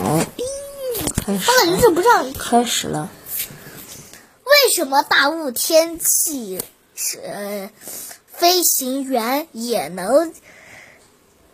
[0.00, 0.24] 好，
[1.24, 2.32] 开始他怎么忍不让？
[2.32, 3.10] 开始了。
[4.44, 6.60] 为什么大雾天气
[6.94, 7.70] 是、呃、
[8.26, 10.32] 飞行员也能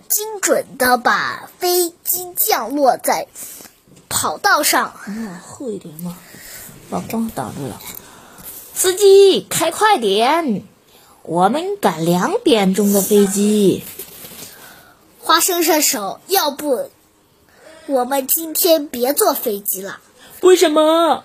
[0.09, 3.27] 精准的把飞机降落在
[4.09, 4.95] 跑道上？
[5.07, 6.17] 嗯，厚一点嘛，
[6.91, 7.81] 把光挡住了。
[8.75, 10.63] 司机，开快点！
[11.23, 13.83] 我们赶两点钟的飞机。
[15.21, 16.91] 花生射手，要不
[17.87, 20.01] 我们今天别坐飞机了？
[20.41, 21.23] 为什么？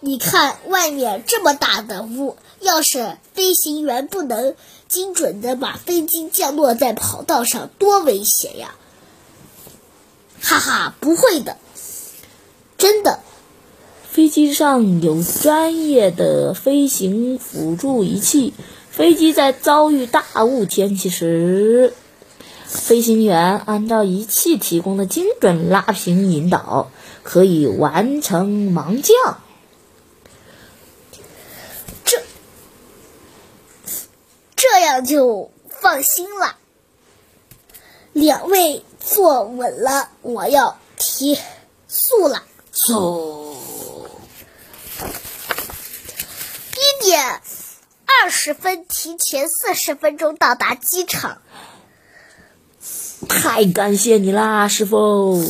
[0.00, 4.56] 你看外面这么大的雾，要是飞行员不能
[4.88, 8.74] 精准的把飞机降落在跑道上，多危险呀！
[10.40, 11.58] 哈哈，不会的，
[12.76, 13.20] 真的。
[14.10, 18.52] 飞机上有专业的飞行辅助仪器，
[18.90, 21.94] 飞机在遭遇大雾天气时，
[22.72, 26.90] 飞行员按照仪器提供的精准拉平引导，
[27.24, 29.40] 可以完成盲降。
[32.04, 32.22] 这
[34.54, 36.56] 这样就放心了。
[38.12, 41.36] 两位坐稳了，我要提
[41.88, 42.44] 速了。
[42.70, 43.56] 走。
[46.76, 47.40] 一点
[48.06, 51.42] 二十分，提前四十分钟到达机场。
[53.28, 55.44] 太感谢你啦，师傅！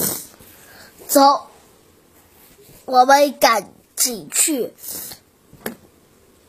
[1.06, 1.46] 走，
[2.84, 4.72] 我们赶紧去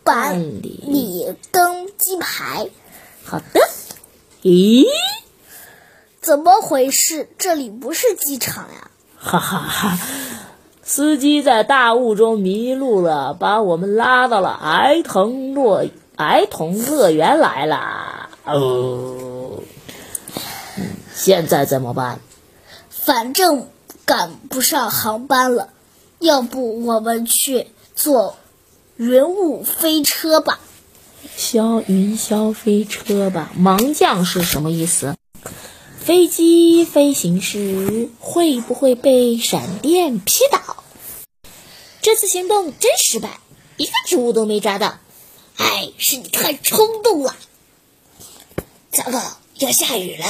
[0.04, 2.70] 办理登机牌。
[3.24, 3.62] 好的。
[4.44, 4.86] 咦？
[6.22, 7.30] 怎么回事？
[7.38, 8.92] 这里不是机场呀！
[9.18, 10.00] 哈哈哈。
[10.84, 18.30] 司机在大雾中迷路了，把我们拉到了儿童乐儿童乐园来了。
[18.44, 19.31] 哦，
[21.24, 22.20] 现在怎么办？
[22.90, 23.70] 反正
[24.06, 25.70] 赶不上航班了，
[26.18, 28.40] 要不我们去坐
[28.96, 30.60] 云雾飞车吧？
[31.38, 33.52] 霄云霄飞车吧？
[33.56, 35.16] 盲降是什么意思？
[36.00, 40.84] 飞机飞行时会不会被闪电劈倒？
[42.02, 43.40] 这次行动真失败，
[43.78, 44.98] 一个植物都没抓到。
[45.58, 47.36] 哎，是你太冲动了。
[48.92, 49.22] 糟糕，
[49.60, 50.26] 要下雨了，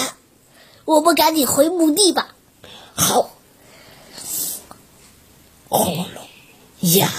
[0.85, 2.35] 我们赶紧回墓地吧。
[2.93, 3.31] 好。
[5.69, 6.27] 轰隆
[6.93, 7.09] 呀！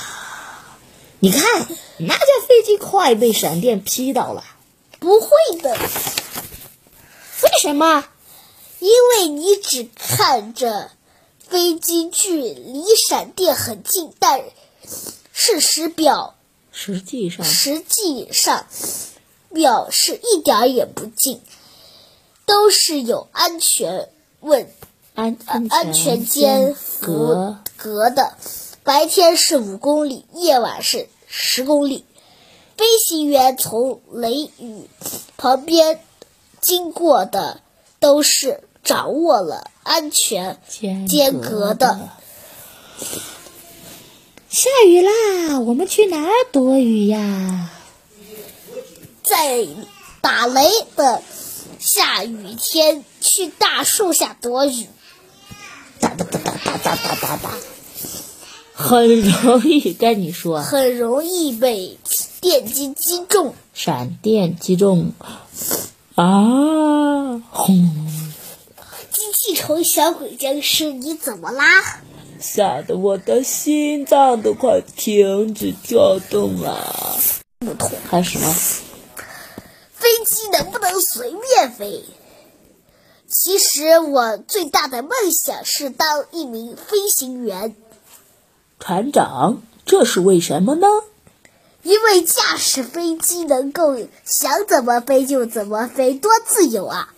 [1.21, 1.43] 你看，
[1.99, 4.45] 那架飞机快被闪电劈到了。
[4.99, 5.28] 不会
[5.62, 5.72] 的。
[7.43, 8.05] 为什么？
[8.81, 10.91] 因为你只看着
[11.49, 14.43] 飞机距离闪电很近，但
[15.33, 16.34] 事实表
[16.72, 18.67] 实际上实际上
[19.55, 21.41] 表示一点也不近，
[22.47, 24.08] 都是有安全
[24.41, 24.70] 问
[25.14, 28.34] 安安全间隔隔的。
[28.82, 32.04] 白天是五公里，夜晚是十公里。
[32.76, 34.88] 飞行员从雷雨
[35.36, 36.00] 旁边
[36.60, 37.60] 经过的
[37.98, 38.62] 都是。
[38.84, 40.59] 掌握了安全
[41.06, 42.09] 间隔的。
[44.48, 47.70] 下雨啦，我们去哪儿躲雨呀？
[49.22, 49.69] 在
[50.20, 51.22] 打雷的
[51.94, 54.86] 下雨天，去大树下躲雨。
[56.00, 57.50] 哒哒哒哒哒哒哒哒哒，
[58.72, 61.98] 很容易跟你说，很容易被
[62.41, 65.12] 电击击中，闪电击中
[66.14, 67.42] 啊！
[67.50, 67.76] 轰！
[69.12, 71.66] 机器虫小鬼僵尸，你怎么啦？
[72.41, 77.19] 吓得我的心脏都快停止跳动了。
[77.59, 78.47] 不痛，开始吗？
[78.48, 78.91] 飞机
[80.62, 82.05] 能不能随便飞？
[83.27, 87.75] 其实我最大的梦想是当一名飞行员。
[88.78, 90.87] 船长，这是为什么呢？
[91.83, 97.12] 因为驾驶飞机能够想怎么飞就怎么飞，多自由啊！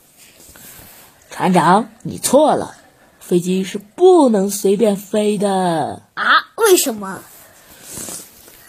[1.30, 2.76] 船长，你错了，
[3.20, 6.24] 飞机是不能随便飞的啊！
[6.56, 7.22] 为什么？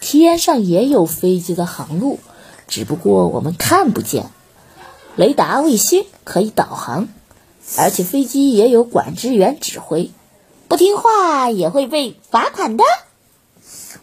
[0.00, 2.18] 天上也有飞机的航路，
[2.68, 4.30] 只不过我们看不见。
[5.16, 7.08] 雷达、卫星可以导航，
[7.78, 10.12] 而且飞机也有管制员指挥，
[10.68, 12.84] 不听话也会被罚款的。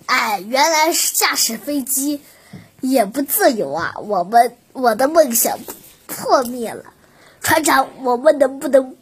[0.07, 2.19] 哎，原来是驾驶飞机
[2.81, 3.94] 也不自由啊！
[4.00, 5.60] 我们我的梦想
[6.07, 6.86] 破灭了。
[7.42, 8.95] 船长，我们能不能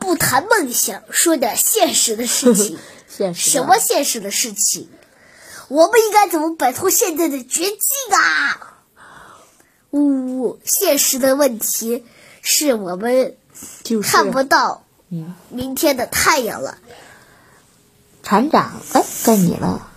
[0.00, 2.76] 不谈梦想，说点现实的事情？
[3.08, 4.88] 现实什么现实的事情？
[5.68, 7.78] 我们应该怎么摆脱现在的绝境
[8.16, 8.67] 啊？
[9.90, 12.04] 呜呜，现实的问题
[12.42, 13.36] 是我们
[14.02, 16.78] 看不到嗯明天的太阳了。
[18.22, 19.88] 船长，哎，该你了。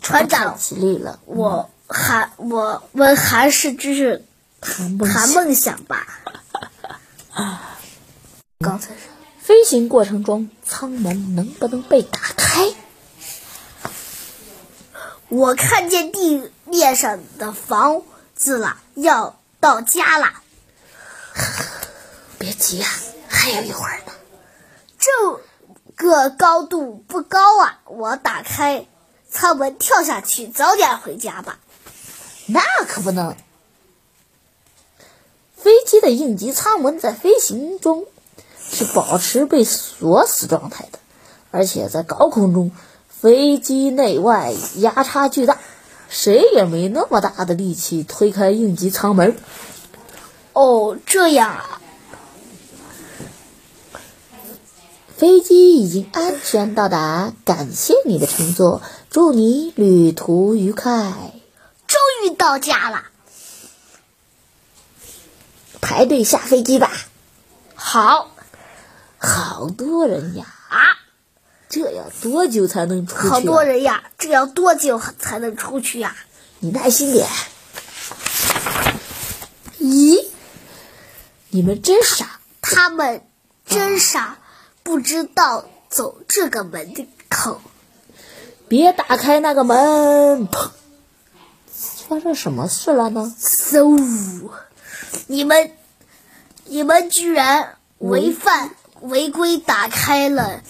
[0.00, 1.18] 船长，起立了。
[1.24, 4.24] 我还我们还是就是
[4.60, 6.06] 谈谈梦想吧。
[8.60, 9.00] 刚才是
[9.40, 12.72] 飞行过程中舱门能不能被打开？
[15.28, 18.02] 我看见地面上的房
[18.40, 20.32] 子了，要到家了。
[22.38, 22.88] 别急呀，
[23.28, 24.12] 还有一会儿呢。
[24.98, 25.10] 这
[25.94, 28.86] 个高度不高啊，我打开
[29.30, 31.58] 舱门跳下去，早点回家吧。
[32.46, 33.36] 那可不能。
[35.54, 38.06] 飞机的应急舱门在飞行中
[38.70, 40.98] 是保持被锁死状态的，
[41.50, 42.72] 而且在高空中。
[43.20, 45.58] 飞机内外压差巨大，
[46.10, 49.36] 谁也没那么大的力气推开应急舱门。
[50.52, 51.80] 哦，这样啊！
[55.16, 61.12] 飞机已经安全到达，感谢你的乘坐，祝你旅途愉快。
[61.86, 63.04] 终于到家了，
[65.80, 66.90] 排队下飞机吧。
[67.74, 68.30] 好，
[69.18, 70.46] 好多人呀！
[71.70, 71.72] 啊！
[71.72, 73.28] 这要多久才能出去？
[73.28, 74.02] 好多人呀！
[74.18, 76.16] 这要多久才能出去呀？
[76.58, 77.28] 你耐心点。
[79.78, 80.26] 咦，
[81.50, 82.40] 你们真傻！
[82.60, 83.22] 他们
[83.64, 84.38] 真傻，
[84.82, 87.60] 不知道走这个门的口。
[88.68, 90.48] 别打开那个门！
[90.48, 90.70] 砰！
[92.08, 93.32] 发生什么事了呢？
[93.40, 94.50] 嗖！
[95.28, 95.72] 你们，
[96.64, 100.60] 你们居然违反违规打开了。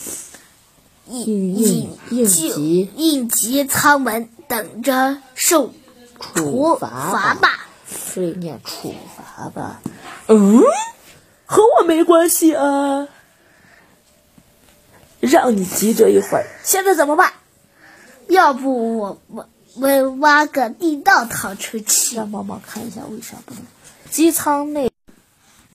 [1.11, 5.73] 应应应急应急舱门，等着受
[6.21, 7.69] 处罚吧。
[8.13, 9.81] 是念处罚吧？
[10.29, 10.63] 嗯，
[11.45, 13.09] 和我没关系啊。
[15.21, 17.33] 让你急这一会儿，现在怎么办？
[18.29, 22.17] 要不我我我挖个地道逃出去？
[22.17, 23.63] 让妈妈看一下为啥不能？
[24.11, 24.90] 机舱内。